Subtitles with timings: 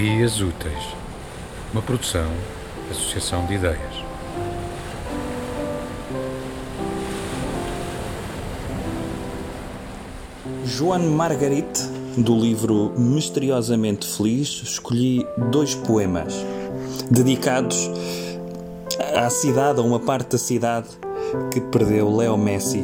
[0.00, 0.96] Dias Úteis,
[1.74, 2.26] uma produção,
[2.90, 3.94] associação de ideias.
[10.64, 11.82] Joan Marguerite,
[12.16, 16.34] do livro Misteriosamente Feliz, escolhi dois poemas
[17.10, 17.90] dedicados
[19.14, 20.88] à cidade, a uma parte da cidade
[21.52, 22.82] que perdeu Leo Messi.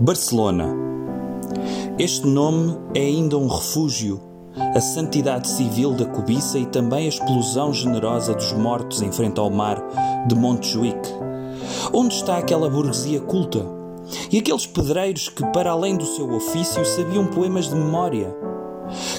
[0.00, 0.66] Barcelona.
[2.00, 7.72] Este nome é ainda um refúgio, a santidade civil da cobiça e também a explosão
[7.72, 9.82] generosa dos mortos em frente ao mar
[10.26, 11.08] de Montjuic.
[11.92, 13.64] Onde está aquela burguesia culta?
[14.30, 18.34] E aqueles pedreiros que, para além do seu ofício, sabiam poemas de memória?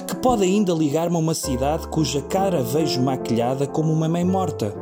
[0.06, 4.74] Que pode ainda ligar-me a uma cidade cuja cara vejo maquilhada como uma mãe morta?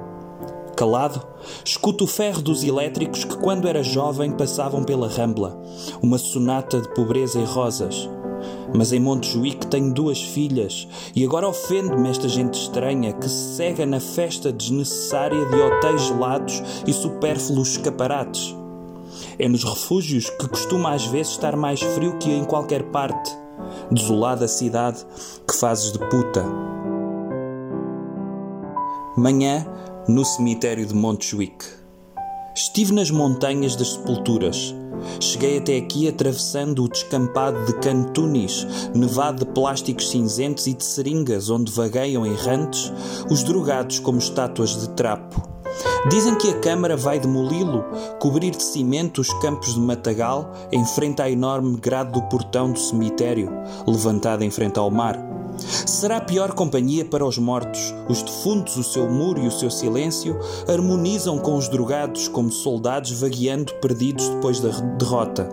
[0.77, 1.23] Calado,
[1.65, 5.61] escuto o ferro dos elétricos que, quando era jovem, passavam pela Rambla,
[6.03, 8.09] uma sonata de pobreza e rosas.
[8.75, 13.85] Mas em Montjuic tenho duas filhas e agora ofendo-me esta gente estranha que se cega
[13.85, 18.55] na festa desnecessária de hotéis gelados e supérfluos escaparates.
[19.39, 23.31] É nos refúgios que costuma às vezes estar mais frio que em qualquer parte.
[23.91, 25.05] Desolada cidade
[25.47, 26.45] que fazes de puta.
[29.17, 29.67] Manhã
[30.09, 31.65] no cemitério de Montjuic.
[32.55, 34.75] Estive nas montanhas das sepulturas.
[35.21, 41.51] Cheguei até aqui atravessando o descampado de Cantunis, nevado de plásticos cinzentos e de seringas,
[41.51, 42.93] onde vagueiam errantes
[43.31, 45.51] os drogados como estátuas de trapo.
[46.09, 47.85] Dizem que a Câmara vai demoli-lo,
[48.19, 52.79] cobrir de cimento os campos de matagal em frente à enorme grade do portão do
[52.79, 53.51] cemitério,
[53.87, 55.40] levantado em frente ao mar.
[55.61, 57.94] Será pior companhia para os mortos.
[58.08, 63.12] Os defuntos, o seu muro e o seu silêncio harmonizam com os drogados como soldados
[63.12, 65.49] vagueando perdidos depois da derrota.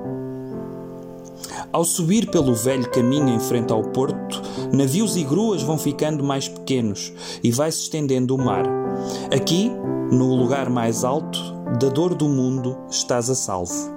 [1.72, 4.42] Ao subir pelo velho caminho em frente ao porto,
[4.72, 7.12] navios e gruas vão ficando mais pequenos
[7.44, 8.66] e vai-se estendendo o mar.
[9.36, 9.70] Aqui,
[10.12, 11.40] no lugar mais alto,
[11.80, 13.97] da dor do mundo estás a salvo.